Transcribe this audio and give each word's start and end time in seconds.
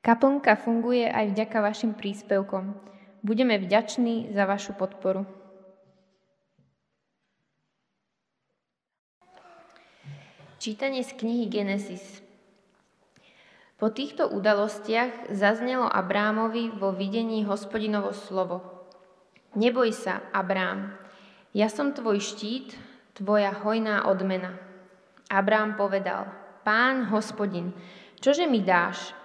Kaplnka 0.00 0.56
funguje 0.56 1.04
aj 1.04 1.36
vďaka 1.36 1.58
vašim 1.60 1.92
príspevkom. 1.92 2.72
Budeme 3.20 3.60
vďační 3.60 4.32
za 4.32 4.48
vašu 4.48 4.72
podporu. 4.72 5.28
Čítanie 10.56 11.04
z 11.04 11.12
knihy 11.20 11.52
Genesis. 11.52 12.24
Po 13.76 13.92
týchto 13.92 14.28
udalostiach 14.32 15.32
zaznelo 15.36 15.88
Abrámovi 15.88 16.72
vo 16.72 16.96
videní 16.96 17.44
hospodinovo 17.44 18.16
slovo. 18.16 18.60
Neboj 19.52 19.92
sa, 19.92 20.24
Abrám, 20.32 20.96
ja 21.52 21.68
som 21.68 21.92
tvoj 21.92 22.24
štít, 22.24 22.72
tvoja 23.16 23.52
hojná 23.52 24.08
odmena. 24.08 24.56
Abrám 25.28 25.76
povedal, 25.76 26.24
pán 26.64 27.08
hospodin, 27.12 27.76
čože 28.16 28.48
mi 28.48 28.64
dáš? 28.64 29.19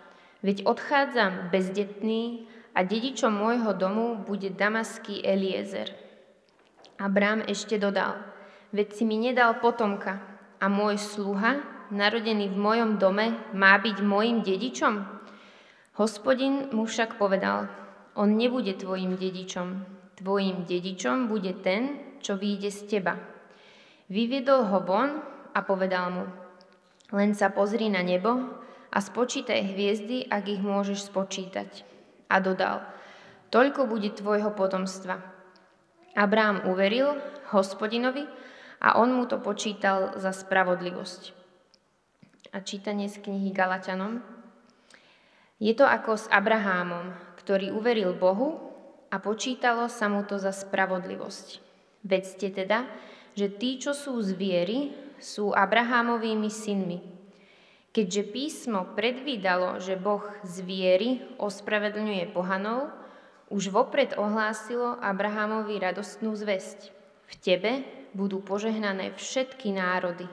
Veď 0.46 0.62
odchádzam 0.70 1.50
bezdetný 1.50 2.46
a 2.78 2.86
dedičom 2.86 3.34
môjho 3.34 3.74
domu 3.74 4.22
bude 4.22 4.54
damaský 4.54 5.26
Eliezer. 5.26 5.90
Abrám 7.02 7.42
ešte 7.50 7.82
dodal, 7.82 8.22
veď 8.70 8.94
si 8.94 9.10
mi 9.10 9.18
nedal 9.18 9.58
potomka 9.58 10.22
a 10.62 10.70
môj 10.70 11.02
sluha 11.02 11.66
narodený 11.90 12.54
v 12.54 12.58
mojom 12.62 13.02
dome, 13.02 13.34
má 13.58 13.74
byť 13.82 13.98
môjim 14.06 14.46
dedičom? 14.46 15.02
Hospodin 15.98 16.70
mu 16.70 16.86
však 16.86 17.18
povedal, 17.18 17.66
on 18.14 18.38
nebude 18.38 18.78
tvojim 18.78 19.18
dedičom. 19.18 19.82
Tvojim 20.16 20.70
dedičom 20.70 21.26
bude 21.26 21.58
ten, 21.66 22.16
čo 22.22 22.38
vyjde 22.38 22.70
z 22.70 22.82
teba. 22.86 23.18
Vyviedol 24.14 24.70
ho 24.70 24.80
von 24.86 25.10
a 25.58 25.60
povedal 25.66 26.06
mu, 26.14 26.24
len 27.18 27.34
sa 27.34 27.50
pozri 27.50 27.90
na 27.90 28.06
nebo 28.06 28.62
a 28.96 29.04
spočítaj 29.04 29.76
hviezdy, 29.76 30.24
ak 30.32 30.48
ich 30.48 30.64
môžeš 30.64 31.12
spočítať. 31.12 31.84
A 32.32 32.40
dodal, 32.40 32.88
toľko 33.52 33.92
bude 33.92 34.16
tvojho 34.16 34.56
potomstva. 34.56 35.20
Abrám 36.16 36.64
uveril 36.72 37.20
hospodinovi 37.52 38.24
a 38.80 38.96
on 38.96 39.12
mu 39.12 39.28
to 39.28 39.44
počítal 39.44 40.16
za 40.16 40.32
spravodlivosť 40.32 41.36
a 42.56 42.64
čítanie 42.64 43.12
z 43.12 43.20
knihy 43.20 43.52
Galatianom. 43.52 44.24
Je 45.60 45.76
to 45.76 45.84
ako 45.84 46.16
s 46.16 46.32
Abrahámom, 46.32 47.12
ktorý 47.44 47.76
uveril 47.76 48.16
Bohu 48.16 48.72
a 49.12 49.20
počítalo 49.20 49.92
sa 49.92 50.08
mu 50.08 50.24
to 50.24 50.40
za 50.40 50.56
spravodlivosť. 50.56 51.60
Vedzte 52.08 52.48
teda, 52.48 52.88
že 53.36 53.52
tí, 53.52 53.76
čo 53.76 53.92
sú 53.92 54.24
z 54.24 54.32
viery, 54.40 54.96
sú 55.20 55.52
Abrahámovými 55.52 56.48
synmi. 56.48 57.15
Keďže 57.96 58.28
písmo 58.28 58.92
predvídalo, 58.92 59.80
že 59.80 59.96
Boh 59.96 60.28
z 60.44 60.60
viery 60.68 61.24
ospravedlňuje 61.40 62.28
pohanov, 62.36 62.92
už 63.48 63.72
vopred 63.72 64.20
ohlásilo 64.20 65.00
Abrahámovi 65.00 65.80
radostnú 65.80 66.36
zväzť. 66.36 66.92
V 67.32 67.34
tebe 67.40 67.88
budú 68.12 68.44
požehnané 68.44 69.16
všetky 69.16 69.72
národy. 69.72 70.28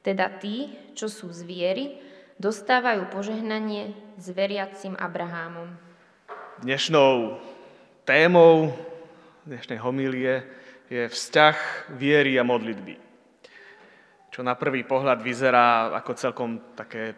Teda 0.00 0.32
tí, 0.40 0.72
čo 0.96 1.12
sú 1.12 1.28
z 1.36 1.44
viery, 1.44 2.00
dostávajú 2.40 3.12
požehnanie 3.12 3.92
s 4.16 4.32
veriacim 4.32 4.96
Abrahámom. 4.96 5.76
Dnešnou 6.64 7.36
témou 8.08 8.72
dnešnej 9.44 9.84
homílie 9.84 10.48
je 10.88 11.12
vzťah 11.12 11.92
viery 11.92 12.40
a 12.40 12.44
modlitby. 12.46 13.05
Čo 14.36 14.44
na 14.44 14.52
prvý 14.52 14.84
pohľad 14.84 15.24
vyzerá 15.24 15.96
ako 15.96 16.12
celkom 16.12 16.60
také 16.76 17.16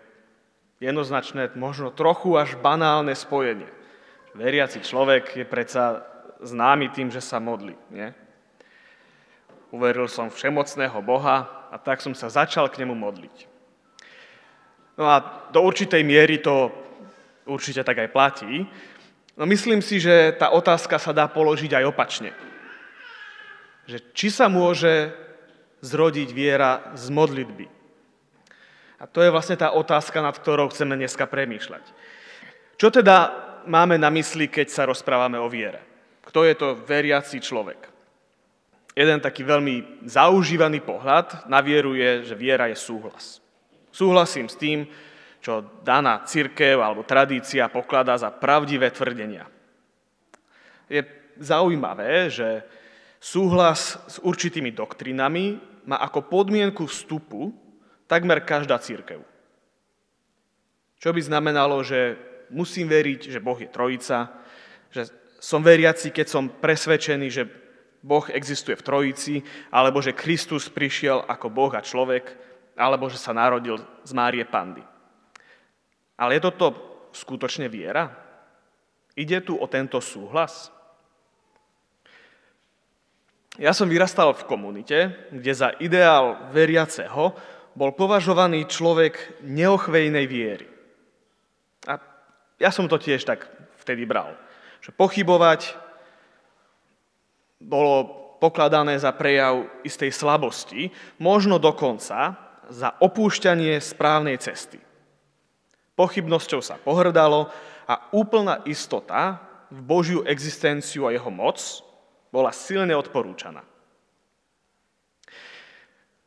jednoznačné, 0.78 1.50
možno 1.58 1.90
trochu 1.90 2.38
až 2.38 2.54
banálne 2.62 3.10
spojenie. 3.10 3.66
Veriaci 4.38 4.78
človek 4.78 5.34
je 5.34 5.42
predsa 5.42 6.06
známy 6.38 6.94
tým, 6.94 7.10
že 7.10 7.18
sa 7.18 7.42
modlí. 7.42 7.74
Nie? 7.90 8.14
Uveril 9.74 10.06
som 10.06 10.30
všemocného 10.30 10.94
Boha, 11.02 11.58
a 11.68 11.76
tak 11.76 11.98
som 11.98 12.14
sa 12.14 12.30
začal 12.30 12.70
k 12.70 12.86
nemu 12.86 12.94
modliť. 12.94 13.36
No 14.94 15.10
a 15.10 15.18
do 15.50 15.58
určitej 15.58 16.06
miery 16.06 16.38
to 16.38 16.70
určite 17.50 17.82
tak 17.82 17.98
aj 17.98 18.14
platí. 18.14 18.62
No 19.34 19.42
myslím 19.42 19.82
si, 19.82 19.98
že 19.98 20.38
tá 20.38 20.54
otázka 20.54 21.02
sa 21.02 21.10
dá 21.10 21.26
položiť 21.26 21.82
aj 21.82 21.84
opačne. 21.90 22.30
Že 23.90 23.98
či 24.14 24.30
sa 24.30 24.46
môže 24.46 25.26
zrodiť 25.80 26.28
viera 26.32 26.92
z 26.94 27.10
modlitby? 27.10 27.66
A 28.98 29.06
to 29.06 29.22
je 29.22 29.30
vlastne 29.30 29.54
tá 29.54 29.74
otázka, 29.74 30.18
nad 30.18 30.34
ktorou 30.34 30.74
chceme 30.74 30.98
dneska 30.98 31.30
premýšľať. 31.30 31.84
Čo 32.78 32.90
teda 32.90 33.16
máme 33.66 33.94
na 33.94 34.10
mysli, 34.10 34.50
keď 34.50 34.66
sa 34.70 34.82
rozprávame 34.90 35.38
o 35.38 35.46
viere? 35.46 35.82
Kto 36.26 36.42
je 36.42 36.54
to 36.58 36.78
veriaci 36.82 37.38
človek? 37.38 37.98
jeden 38.98 39.22
taký 39.22 39.46
veľmi 39.46 40.02
zaužívaný 40.10 40.82
pohľad 40.82 41.46
na 41.46 41.62
vieru 41.62 41.94
je, 41.94 42.26
že 42.26 42.34
viera 42.34 42.66
je 42.66 42.74
súhlas. 42.74 43.38
Súhlasím 43.94 44.50
s 44.50 44.58
tým, 44.58 44.90
čo 45.38 45.62
daná 45.86 46.26
církev 46.26 46.82
alebo 46.82 47.06
tradícia 47.06 47.70
pokladá 47.70 48.18
za 48.18 48.34
pravdivé 48.34 48.90
tvrdenia. 48.90 49.46
Je 50.90 51.06
zaujímavé, 51.38 52.26
že 52.26 52.66
súhlas 53.18 53.98
s 54.06 54.16
určitými 54.22 54.70
doktrinami 54.74 55.58
má 55.86 55.98
ako 56.02 56.26
podmienku 56.26 56.86
vstupu 56.86 57.54
takmer 58.06 58.42
každá 58.42 58.78
církev. 58.78 59.22
Čo 60.98 61.14
by 61.14 61.20
znamenalo, 61.22 61.78
že 61.86 62.18
musím 62.50 62.90
veriť, 62.90 63.30
že 63.30 63.42
Boh 63.42 63.58
je 63.58 63.70
trojica, 63.70 64.32
že 64.90 65.06
som 65.38 65.62
veriaci, 65.62 66.10
keď 66.10 66.26
som 66.26 66.50
presvedčený, 66.50 67.26
že 67.30 67.46
Boh 68.02 68.26
existuje 68.30 68.78
v 68.78 68.86
Trojici, 68.86 69.34
alebo 69.74 69.98
že 69.98 70.14
Kristus 70.14 70.70
prišiel 70.70 71.26
ako 71.26 71.46
Boh 71.50 71.72
a 71.74 71.82
človek, 71.82 72.30
alebo 72.78 73.10
že 73.10 73.18
sa 73.18 73.34
narodil 73.34 73.78
z 74.06 74.12
Márie 74.14 74.46
Pandy. 74.46 74.82
Ale 76.18 76.38
je 76.38 76.46
toto 76.46 76.66
skutočne 77.14 77.66
viera? 77.66 78.10
Ide 79.18 79.42
tu 79.42 79.58
o 79.58 79.66
tento 79.66 79.98
súhlas? 79.98 80.70
Ja 83.58 83.74
som 83.74 83.90
vyrastal 83.90 84.30
v 84.38 84.46
komunite, 84.46 84.98
kde 85.34 85.50
za 85.50 85.74
ideál 85.82 86.46
veriaceho 86.54 87.34
bol 87.74 87.90
považovaný 87.90 88.70
človek 88.70 89.42
neochvejnej 89.42 90.26
viery. 90.30 90.70
A 91.90 91.98
ja 92.62 92.70
som 92.70 92.86
to 92.86 93.02
tiež 93.02 93.26
tak 93.26 93.50
vtedy 93.82 94.06
bral. 94.06 94.30
Že 94.78 94.94
pochybovať 94.94 95.74
bolo 97.58 98.14
pokladané 98.38 98.94
za 98.94 99.10
prejav 99.10 99.66
istej 99.82 100.14
slabosti, 100.14 100.94
možno 101.18 101.58
dokonca 101.58 102.38
za 102.70 102.94
opúšťanie 103.02 103.82
správnej 103.82 104.38
cesty. 104.38 104.78
Pochybnosťou 105.98 106.62
sa 106.62 106.78
pohrdalo 106.78 107.50
a 107.90 108.06
úplná 108.14 108.62
istota 108.70 109.42
v 109.66 109.82
Božiu 109.82 110.22
existenciu 110.22 111.10
a 111.10 111.14
jeho 111.14 111.34
moc 111.34 111.58
bola 112.32 112.52
silne 112.52 112.92
odporúčaná. 112.96 113.64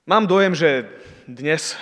Mám 0.09 0.25
dojem, 0.25 0.57
že 0.57 0.89
dnes 1.29 1.77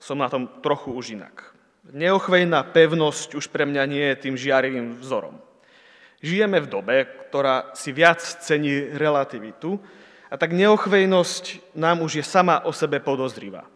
som 0.00 0.18
na 0.18 0.32
tom 0.32 0.48
trochu 0.64 0.92
už 0.92 1.20
inak. 1.20 1.52
Neochvejná 1.92 2.62
pevnosť 2.74 3.38
už 3.38 3.46
pre 3.52 3.68
mňa 3.68 3.82
nie 3.86 4.04
je 4.10 4.16
tým 4.26 4.34
žiarivým 4.34 4.98
vzorom. 4.98 5.38
Žijeme 6.24 6.58
v 6.64 6.70
dobe, 6.70 6.96
ktorá 7.28 7.76
si 7.76 7.92
viac 7.92 8.18
cení 8.18 8.90
relativitu 8.96 9.78
a 10.32 10.34
tak 10.34 10.56
neochvejnosť 10.56 11.76
nám 11.76 12.02
už 12.02 12.18
je 12.18 12.24
sama 12.24 12.64
o 12.64 12.72
sebe 12.72 12.98
podozrivá. 12.98 13.68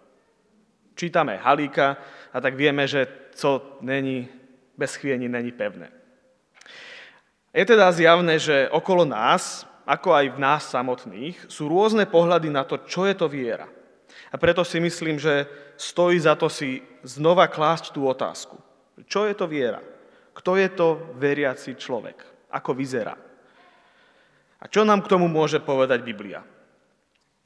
Čítame 0.96 1.38
Halíka 1.38 1.96
a 2.32 2.38
tak 2.40 2.56
vieme, 2.56 2.88
že 2.88 3.06
co 3.36 3.78
není 3.80 4.28
bez 4.76 4.96
chvieni, 4.96 5.28
není 5.28 5.52
pevné. 5.52 5.99
Je 7.50 7.66
teda 7.66 7.90
zjavné, 7.90 8.38
že 8.38 8.70
okolo 8.70 9.02
nás, 9.02 9.66
ako 9.82 10.14
aj 10.14 10.26
v 10.30 10.38
nás 10.38 10.62
samotných, 10.70 11.50
sú 11.50 11.66
rôzne 11.66 12.06
pohľady 12.06 12.46
na 12.46 12.62
to, 12.62 12.78
čo 12.86 13.10
je 13.10 13.14
to 13.18 13.26
viera. 13.26 13.66
A 14.30 14.38
preto 14.38 14.62
si 14.62 14.78
myslím, 14.78 15.18
že 15.18 15.50
stojí 15.74 16.14
za 16.22 16.38
to 16.38 16.46
si 16.46 16.78
znova 17.02 17.50
klásť 17.50 17.90
tú 17.90 18.06
otázku. 18.06 18.54
Čo 19.10 19.26
je 19.26 19.34
to 19.34 19.50
viera? 19.50 19.82
Kto 20.30 20.54
je 20.54 20.68
to 20.70 21.10
veriaci 21.18 21.74
človek? 21.74 22.22
Ako 22.54 22.70
vyzerá? 22.70 23.18
A 24.60 24.64
čo 24.70 24.86
nám 24.86 25.02
k 25.02 25.10
tomu 25.10 25.26
môže 25.26 25.58
povedať 25.58 26.06
Biblia? 26.06 26.46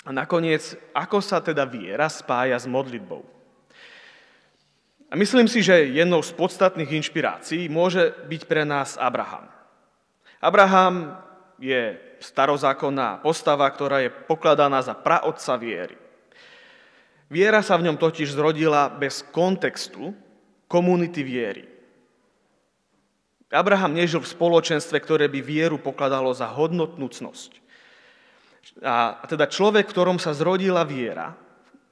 A 0.05 0.11
nakoniec, 0.13 0.77
ako 0.93 1.25
sa 1.25 1.41
teda 1.41 1.65
viera 1.65 2.13
spája 2.13 2.61
s 2.61 2.69
modlitbou? 2.69 3.25
A 5.09 5.17
myslím 5.17 5.49
si, 5.49 5.65
že 5.65 5.95
jednou 5.95 6.21
z 6.21 6.35
podstatných 6.37 6.93
inšpirácií 7.01 7.73
môže 7.73 8.13
byť 8.29 8.43
pre 8.45 8.69
nás 8.69 9.01
Abraham. 9.01 9.49
Abraham 10.45 11.17
je 11.57 11.97
starozákonná 12.21 13.25
postava, 13.25 13.65
ktorá 13.73 14.05
je 14.05 14.13
pokladaná 14.13 14.85
za 14.85 14.93
praotca 14.93 15.57
viery. 15.57 15.97
Viera 17.33 17.65
sa 17.65 17.81
v 17.81 17.89
ňom 17.89 17.97
totiž 17.97 18.37
zrodila 18.37 18.93
bez 18.93 19.25
kontextu 19.33 20.13
komunity 20.69 21.25
viery. 21.25 21.65
Abraham 23.49 23.97
nežil 23.97 24.21
v 24.21 24.29
spoločenstve, 24.29 25.01
ktoré 25.01 25.33
by 25.33 25.41
vieru 25.41 25.81
pokladalo 25.81 26.29
za 26.37 26.51
hodnotnú 26.53 27.09
cnosť. 27.09 27.65
A 28.85 29.25
teda 29.25 29.49
človek, 29.49 29.89
ktorom 29.89 30.21
sa 30.21 30.37
zrodila 30.37 30.85
viera, 30.85 31.33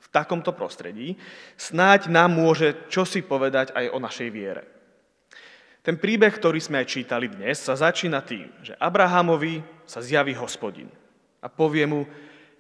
v 0.02 0.06
takomto 0.10 0.52
prostredí, 0.52 1.14
snáď 1.54 2.10
nám 2.10 2.36
môže 2.36 2.74
čosi 2.90 3.22
povedať 3.24 3.72
aj 3.72 3.86
o 3.94 3.98
našej 4.02 4.28
viere. 4.28 4.81
Ten 5.82 5.98
príbeh, 5.98 6.30
ktorý 6.30 6.62
sme 6.62 6.78
aj 6.78 6.94
čítali 6.94 7.26
dnes, 7.26 7.58
sa 7.58 7.74
začína 7.74 8.22
tým, 8.22 8.46
že 8.62 8.78
Abrahamovi 8.78 9.66
sa 9.82 9.98
zjaví 9.98 10.30
hospodin 10.38 10.86
a 11.42 11.50
povie 11.50 11.82
mu, 11.90 12.06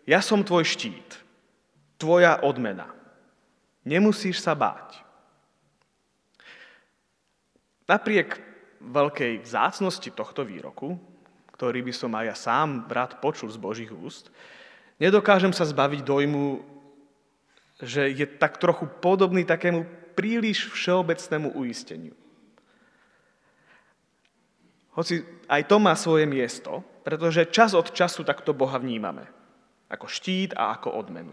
ja 0.02 0.18
som 0.18 0.42
tvoj 0.42 0.66
štít, 0.66 1.22
tvoja 2.02 2.42
odmena. 2.42 2.90
Nemusíš 3.86 4.42
sa 4.42 4.58
báť. 4.58 4.98
Napriek 7.86 8.42
veľkej 8.82 9.46
vzácnosti 9.46 10.10
tohto 10.10 10.42
výroku, 10.42 10.98
ktorý 11.54 11.86
by 11.86 11.94
som 11.94 12.10
aj 12.18 12.24
ja 12.26 12.34
sám 12.34 12.90
rád 12.90 13.22
počul 13.22 13.46
z 13.54 13.58
Božích 13.62 13.94
úst, 13.94 14.34
nedokážem 14.98 15.54
sa 15.54 15.62
zbaviť 15.62 16.02
dojmu, 16.02 16.58
že 17.78 18.10
je 18.10 18.26
tak 18.26 18.58
trochu 18.58 18.90
podobný 18.98 19.46
takému 19.46 19.86
príliš 20.18 20.66
všeobecnému 20.74 21.54
uisteniu. 21.54 22.18
Hoci 24.92 25.24
aj 25.48 25.68
to 25.68 25.76
má 25.80 25.96
svoje 25.96 26.28
miesto, 26.28 26.84
pretože 27.02 27.48
čas 27.48 27.72
od 27.72 27.90
času 27.90 28.22
takto 28.22 28.52
Boha 28.52 28.76
vnímame. 28.76 29.24
Ako 29.88 30.08
štít 30.08 30.52
a 30.56 30.72
ako 30.76 30.92
odmenu. 30.96 31.32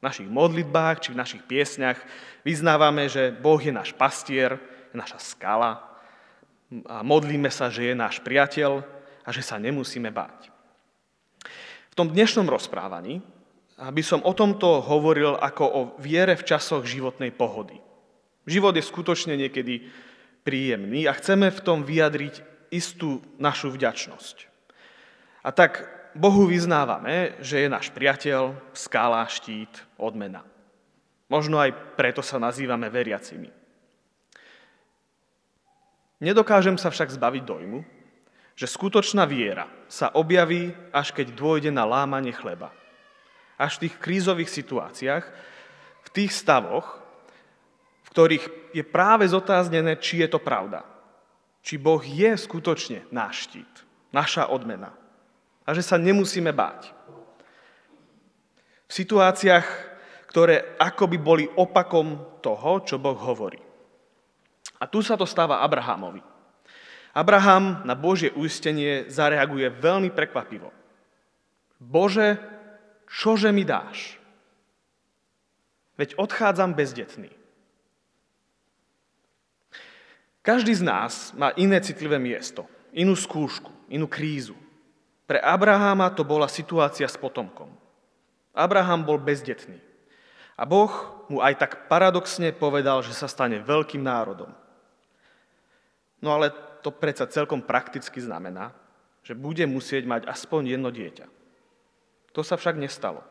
V 0.00 0.02
našich 0.04 0.28
modlitbách 0.28 1.04
či 1.04 1.12
v 1.12 1.20
našich 1.20 1.42
piesňach 1.44 2.00
vyznávame, 2.44 3.08
že 3.08 3.32
Boh 3.32 3.60
je 3.60 3.72
náš 3.72 3.92
pastier, 3.92 4.56
je 4.92 4.96
naša 4.96 5.20
skala, 5.20 5.90
a 6.86 7.02
modlíme 7.02 7.50
sa, 7.50 7.66
že 7.66 7.90
je 7.90 7.94
náš 7.98 8.22
priateľ 8.22 8.86
a 9.26 9.28
že 9.34 9.42
sa 9.42 9.58
nemusíme 9.58 10.08
báť. 10.14 10.48
V 11.90 11.94
tom 11.98 12.08
dnešnom 12.14 12.46
rozprávaní 12.46 13.20
by 13.76 14.02
som 14.06 14.22
o 14.22 14.30
tomto 14.30 14.78
hovoril 14.84 15.34
ako 15.34 15.64
o 15.66 15.80
viere 15.98 16.38
v 16.38 16.46
časoch 16.46 16.86
životnej 16.86 17.34
pohody. 17.34 17.74
Život 18.46 18.78
je 18.78 18.84
skutočne 18.86 19.34
niekedy 19.34 19.90
príjemný 20.46 21.10
a 21.10 21.12
chceme 21.12 21.50
v 21.50 21.60
tom 21.60 21.82
vyjadriť 21.82 22.40
istú 22.70 23.20
našu 23.36 23.74
vďačnosť. 23.74 24.46
A 25.42 25.50
tak 25.50 25.86
Bohu 26.14 26.46
vyznávame, 26.46 27.38
že 27.38 27.62
je 27.62 27.68
náš 27.70 27.90
priateľ, 27.94 28.54
skála, 28.74 29.26
štít, 29.30 29.70
odmena. 29.94 30.42
Možno 31.30 31.62
aj 31.62 31.70
preto 31.94 32.22
sa 32.22 32.42
nazývame 32.42 32.90
veriacimi. 32.90 33.50
Nedokážem 36.20 36.76
sa 36.76 36.90
však 36.90 37.14
zbaviť 37.14 37.42
dojmu, 37.46 37.80
že 38.58 38.68
skutočná 38.68 39.24
viera 39.24 39.70
sa 39.88 40.12
objaví, 40.12 40.74
až 40.92 41.16
keď 41.16 41.32
dôjde 41.32 41.70
na 41.72 41.88
lámanie 41.88 42.34
chleba. 42.34 42.74
Až 43.56 43.78
v 43.78 43.88
tých 43.88 43.94
krízových 43.96 44.52
situáciách, 44.52 45.24
v 46.04 46.08
tých 46.12 46.34
stavoch, 46.34 47.00
v 48.04 48.08
ktorých 48.12 48.44
je 48.74 48.84
práve 48.84 49.24
zotáznené, 49.30 49.96
či 49.96 50.20
je 50.20 50.28
to 50.28 50.42
pravda. 50.42 50.84
Či 51.60 51.76
Boh 51.76 52.00
je 52.00 52.36
skutočne 52.36 53.04
náš 53.12 53.48
štít, 53.48 53.84
naša 54.10 54.48
odmena. 54.48 54.96
A 55.68 55.76
že 55.76 55.84
sa 55.84 56.00
nemusíme 56.00 56.50
báť. 56.50 56.92
V 58.88 58.92
situáciách, 58.92 59.66
ktoré 60.26 60.74
akoby 60.80 61.16
boli 61.20 61.44
opakom 61.54 62.40
toho, 62.42 62.82
čo 62.82 62.96
Boh 62.98 63.18
hovorí. 63.18 63.60
A 64.80 64.88
tu 64.88 65.04
sa 65.04 65.14
to 65.14 65.28
stáva 65.28 65.60
Abrahamovi. 65.60 66.24
Abraham 67.10 67.82
na 67.84 67.98
Božie 67.98 68.30
uistenie 68.32 69.10
zareaguje 69.10 69.66
veľmi 69.68 70.14
prekvapivo. 70.14 70.70
Bože, 71.76 72.38
čože 73.10 73.50
mi 73.50 73.66
dáš? 73.66 74.20
Veď 75.98 76.16
odchádzam 76.16 76.72
bezdetný. 76.72 77.39
Každý 80.40 80.72
z 80.72 80.82
nás 80.84 81.36
má 81.36 81.52
iné 81.60 81.76
citlivé 81.84 82.16
miesto, 82.16 82.64
inú 82.96 83.12
skúšku, 83.12 83.68
inú 83.92 84.08
krízu. 84.08 84.56
Pre 85.28 85.36
Abraháma 85.36 86.10
to 86.10 86.24
bola 86.24 86.48
situácia 86.48 87.04
s 87.06 87.14
potomkom. 87.20 87.70
Abraham 88.56 89.06
bol 89.06 89.20
bezdetný. 89.20 89.78
A 90.60 90.68
Boh 90.68 90.92
mu 91.32 91.40
aj 91.40 91.56
tak 91.56 91.72
paradoxne 91.88 92.52
povedal, 92.52 93.00
že 93.00 93.16
sa 93.16 93.30
stane 93.30 93.64
veľkým 93.64 94.02
národom. 94.04 94.52
No 96.20 96.36
ale 96.36 96.52
to 96.84 96.92
predsa 96.92 97.28
celkom 97.28 97.64
prakticky 97.64 98.20
znamená, 98.20 98.72
že 99.24 99.36
bude 99.36 99.64
musieť 99.64 100.04
mať 100.04 100.22
aspoň 100.28 100.76
jedno 100.76 100.92
dieťa. 100.92 101.26
To 102.36 102.40
sa 102.44 102.60
však 102.60 102.76
nestalo. 102.76 103.24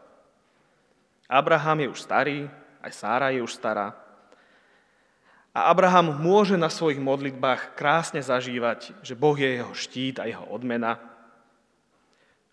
Abraham 1.30 1.86
je 1.86 1.88
už 1.94 2.00
starý, 2.02 2.50
aj 2.82 2.92
Sára 2.94 3.30
je 3.30 3.46
už 3.46 3.54
stará. 3.54 3.94
A 5.50 5.74
Abraham 5.74 6.14
môže 6.14 6.54
na 6.54 6.70
svojich 6.70 7.02
modlitbách 7.02 7.74
krásne 7.74 8.22
zažívať, 8.22 8.94
že 9.02 9.18
Boh 9.18 9.34
je 9.34 9.58
jeho 9.58 9.74
štít 9.74 10.22
a 10.22 10.30
jeho 10.30 10.46
odmena. 10.46 11.02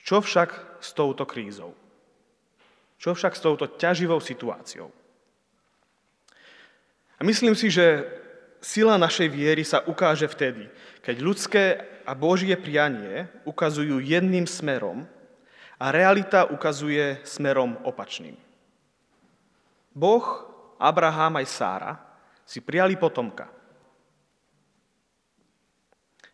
Čo 0.00 0.24
však 0.24 0.80
s 0.80 0.96
touto 0.96 1.28
krízou? 1.28 1.76
Čo 2.96 3.12
však 3.12 3.36
s 3.36 3.44
touto 3.44 3.68
ťaživou 3.68 4.16
situáciou? 4.22 4.88
A 7.16 7.20
myslím 7.24 7.52
si, 7.52 7.68
že 7.68 8.08
sila 8.64 8.96
našej 8.96 9.28
viery 9.28 9.64
sa 9.64 9.84
ukáže 9.84 10.28
vtedy, 10.28 10.68
keď 11.04 11.16
ľudské 11.20 11.64
a 12.08 12.16
Božie 12.16 12.56
prianie 12.56 13.28
ukazujú 13.44 14.00
jedným 14.00 14.48
smerom 14.48 15.04
a 15.76 15.92
realita 15.92 16.48
ukazuje 16.48 17.20
smerom 17.28 17.76
opačným. 17.84 18.38
Boh, 19.92 20.24
Abraham 20.80 21.40
aj 21.40 21.46
Sára 21.48 22.05
si 22.46 22.62
prijali 22.62 22.94
potomka. 22.94 23.50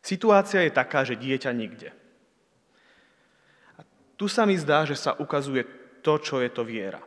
Situácia 0.05 0.61
je 0.63 0.73
taká, 0.75 1.09
že 1.09 1.17
dieťa 1.17 1.51
nikde. 1.57 1.91
A 3.79 3.87
tu 4.21 4.29
sa 4.29 4.45
mi 4.45 4.61
zdá, 4.61 4.85
že 4.85 4.99
sa 4.99 5.17
ukazuje 5.17 5.65
to, 6.05 6.21
čo 6.21 6.45
je 6.45 6.51
to 6.53 6.63
viera. 6.63 7.01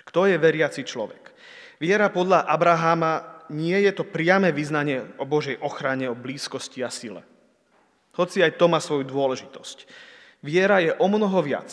Kto 0.00 0.26
je 0.26 0.42
veriaci 0.42 0.82
človek? 0.82 1.30
Viera 1.78 2.10
podľa 2.10 2.50
Abraháma 2.50 3.46
nie 3.54 3.78
je 3.86 3.92
to 3.94 4.02
priame 4.02 4.50
vyznanie 4.50 5.06
o 5.20 5.24
Božej 5.28 5.62
ochrane, 5.62 6.10
o 6.10 6.18
blízkosti 6.18 6.82
a 6.82 6.90
sile. 6.90 7.22
Hoci 8.18 8.42
aj 8.42 8.58
to 8.58 8.66
má 8.66 8.82
svoju 8.82 9.06
dôležitosť. 9.06 9.86
Viera 10.42 10.82
je 10.82 10.90
o 10.98 11.06
mnoho 11.06 11.38
viac. 11.46 11.70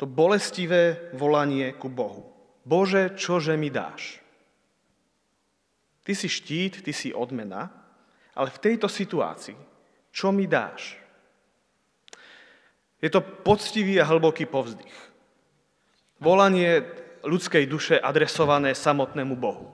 To 0.00 0.10
bolestivé 0.10 1.12
volanie 1.14 1.70
ku 1.76 1.86
Bohu. 1.92 2.34
Bože, 2.66 3.14
čože 3.14 3.54
mi 3.54 3.70
dáš? 3.70 4.22
Ty 6.08 6.16
si 6.16 6.24
štít, 6.24 6.80
ty 6.80 6.92
si 6.96 7.12
odmena, 7.12 7.68
ale 8.32 8.48
v 8.48 8.62
tejto 8.64 8.88
situácii, 8.88 9.60
čo 10.08 10.32
mi 10.32 10.48
dáš? 10.48 10.96
Je 12.96 13.12
to 13.12 13.20
poctivý 13.20 14.00
a 14.00 14.08
hlboký 14.08 14.48
povzdych. 14.48 14.96
Volanie 16.16 16.80
ľudskej 17.28 17.68
duše 17.68 18.00
adresované 18.00 18.72
samotnému 18.72 19.36
Bohu. 19.36 19.68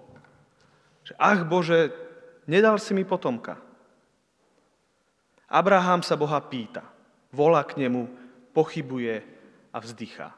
Že 1.06 1.14
ach 1.22 1.46
Bože, 1.46 1.94
nedal 2.50 2.82
si 2.82 2.98
mi 2.98 3.06
potomka. 3.06 3.54
Abraham 5.46 6.02
sa 6.02 6.18
Boha 6.18 6.42
pýta, 6.42 6.82
volá 7.30 7.62
k 7.62 7.78
nemu, 7.78 8.10
pochybuje 8.50 9.22
a 9.70 9.78
vzdychá. 9.78 10.34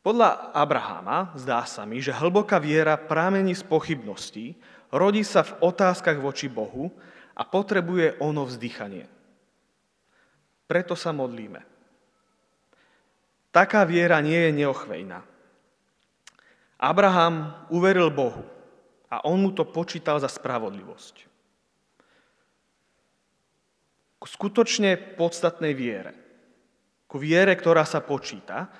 Podľa 0.00 0.56
Abraháma 0.56 1.36
zdá 1.36 1.60
sa 1.68 1.84
mi, 1.84 2.00
že 2.00 2.16
hlboká 2.16 2.56
viera 2.56 2.96
prámení 2.96 3.52
z 3.52 3.60
pochybností, 3.68 4.56
rodí 4.88 5.20
sa 5.20 5.44
v 5.44 5.60
otázkach 5.60 6.16
voči 6.16 6.48
Bohu 6.48 6.88
a 7.36 7.44
potrebuje 7.44 8.16
ono 8.16 8.48
vzdychanie. 8.48 9.04
Preto 10.64 10.96
sa 10.96 11.12
modlíme. 11.12 11.60
Taká 13.52 13.84
viera 13.84 14.22
nie 14.24 14.48
je 14.48 14.64
neochvejná. 14.64 15.20
Abraham 16.80 17.52
uveril 17.68 18.08
Bohu 18.08 18.40
a 19.12 19.20
on 19.28 19.42
mu 19.44 19.52
to 19.52 19.68
počítal 19.68 20.16
za 20.16 20.32
spravodlivosť. 20.32 21.28
Ku 24.16 24.26
skutočne 24.28 24.96
podstatnej 25.18 25.76
viere, 25.76 26.16
ku 27.04 27.20
viere, 27.20 27.52
ktorá 27.52 27.84
sa 27.84 28.00
počíta, 28.00 28.72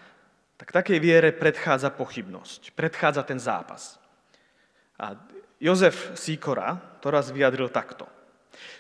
tak 0.61 0.77
takej 0.77 1.01
viere 1.01 1.33
predchádza 1.33 1.89
pochybnosť, 1.89 2.77
predchádza 2.77 3.25
ten 3.25 3.41
zápas. 3.41 3.97
A 5.01 5.17
Jozef 5.57 6.13
Síkora 6.13 6.77
to 7.01 7.09
raz 7.09 7.33
vyjadril 7.33 7.73
takto. 7.73 8.05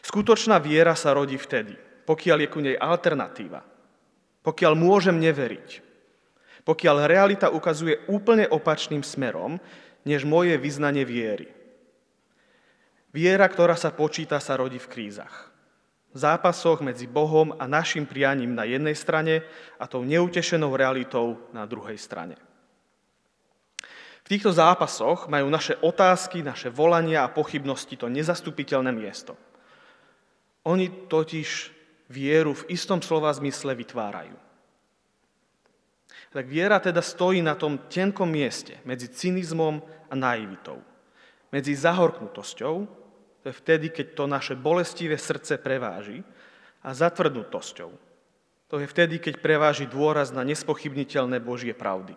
Skutočná 0.05 0.61
viera 0.61 0.93
sa 0.93 1.17
rodí 1.17 1.41
vtedy, 1.41 1.73
pokiaľ 2.05 2.39
je 2.45 2.49
ku 2.53 2.61
nej 2.61 2.77
alternatíva, 2.77 3.65
pokiaľ 4.45 4.73
môžem 4.77 5.17
neveriť, 5.17 5.81
pokiaľ 6.69 6.97
realita 7.09 7.49
ukazuje 7.49 8.05
úplne 8.13 8.45
opačným 8.45 9.01
smerom, 9.01 9.57
než 10.05 10.29
moje 10.29 10.61
vyznanie 10.61 11.09
viery. 11.09 11.49
Viera, 13.11 13.49
ktorá 13.49 13.75
sa 13.75 13.89
počíta, 13.89 14.37
sa 14.37 14.61
rodí 14.61 14.77
v 14.77 14.89
krízach. 14.89 15.50
Zápasoch 16.11 16.83
medzi 16.83 17.07
Bohom 17.07 17.55
a 17.55 17.71
našim 17.71 18.03
prianím 18.03 18.55
na 18.55 18.67
jednej 18.67 18.99
strane 18.99 19.47
a 19.79 19.87
tou 19.87 20.03
neutešenou 20.03 20.75
realitou 20.75 21.39
na 21.55 21.63
druhej 21.67 21.99
strane. 21.99 22.35
V 24.27 24.39
týchto 24.39 24.51
zápasoch 24.51 25.31
majú 25.31 25.47
naše 25.51 25.79
otázky, 25.79 26.43
naše 26.43 26.71
volania 26.71 27.27
a 27.27 27.33
pochybnosti 27.33 27.95
to 27.95 28.11
nezastupiteľné 28.11 28.91
miesto. 28.91 29.39
Oni 30.67 30.91
totiž 31.07 31.49
vieru 32.11 32.55
v 32.59 32.67
istom 32.75 32.99
slova 32.99 33.31
zmysle 33.31 33.75
vytvárajú. 33.75 34.35
Tak 36.31 36.47
viera 36.47 36.79
teda 36.79 37.03
stojí 37.03 37.43
na 37.43 37.59
tom 37.59 37.91
tenkom 37.91 38.31
mieste 38.31 38.79
medzi 38.87 39.11
cynizmom 39.11 39.83
a 40.11 40.15
naivitou. 40.15 40.79
Medzi 41.51 41.75
zahorknutosťou, 41.75 42.87
to 43.41 43.49
je 43.49 43.55
vtedy, 43.57 43.89
keď 43.89 44.07
to 44.15 44.25
naše 44.29 44.55
bolestivé 44.55 45.17
srdce 45.17 45.57
preváži, 45.57 46.21
a 46.81 46.97
zatvrdnutosťou, 46.97 47.91
to 48.73 48.75
je 48.81 48.87
vtedy, 48.89 49.21
keď 49.21 49.45
preváži 49.45 49.85
dôraz 49.85 50.33
na 50.33 50.41
nespochybniteľné 50.49 51.37
Božie 51.45 51.77
pravdy 51.77 52.17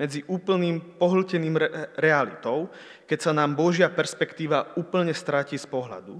medzi 0.00 0.24
úplným 0.24 0.96
pohlteným 0.96 1.60
re- 1.60 1.92
realitou, 2.00 2.72
keď 3.04 3.18
sa 3.20 3.32
nám 3.36 3.52
Božia 3.52 3.92
perspektíva 3.92 4.72
úplne 4.80 5.12
stratí 5.12 5.60
z 5.60 5.68
pohľadu 5.68 6.16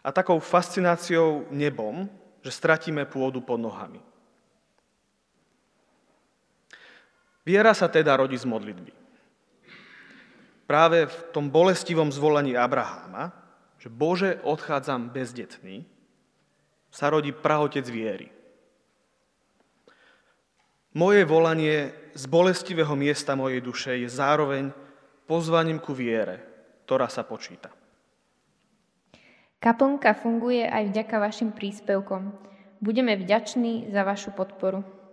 a 0.00 0.08
takou 0.08 0.40
fascináciou 0.40 1.52
nebom, 1.52 2.08
že 2.40 2.48
stratíme 2.48 3.04
pôdu 3.04 3.44
pod 3.44 3.60
nohami. 3.60 4.00
Viera 7.44 7.76
sa 7.76 7.92
teda 7.92 8.16
rodí 8.16 8.40
z 8.40 8.48
modlitby. 8.48 9.03
Práve 10.64 11.06
v 11.06 11.18
tom 11.32 11.52
bolestivom 11.52 12.08
zvolaní 12.08 12.56
Abraháma, 12.56 13.36
že 13.76 13.92
Bože, 13.92 14.40
odchádzam 14.40 15.12
bezdetný, 15.12 15.84
sa 16.88 17.12
rodí 17.12 17.36
prahotec 17.36 17.84
viery. 17.84 18.32
Moje 20.94 21.26
volanie 21.26 21.90
z 22.14 22.24
bolestivého 22.30 22.94
miesta 22.94 23.34
mojej 23.34 23.58
duše 23.58 23.92
je 23.98 24.08
zároveň 24.08 24.70
pozvaním 25.26 25.82
ku 25.82 25.90
viere, 25.90 26.38
ktorá 26.86 27.10
sa 27.10 27.26
počíta. 27.26 27.74
Kaplnka 29.58 30.14
funguje 30.14 30.64
aj 30.64 30.94
vďaka 30.94 31.16
vašim 31.18 31.50
príspevkom. 31.50 32.30
Budeme 32.78 33.16
vďační 33.16 33.90
za 33.90 34.04
vašu 34.06 34.30
podporu. 34.36 35.03